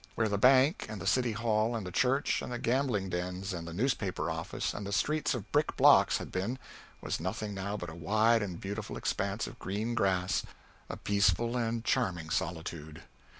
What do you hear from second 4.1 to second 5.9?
office, and the streets of brick